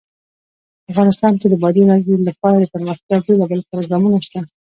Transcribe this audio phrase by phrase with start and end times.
[0.91, 4.39] افغانستان کې د بادي انرژي لپاره دپرمختیا بېلابېل پروګرامونه شته.